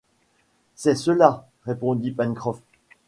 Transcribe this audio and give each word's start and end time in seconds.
C’est 0.73 0.95
cela, 0.95 1.45
répondit 1.63 2.09
Pencroff. 2.09 2.59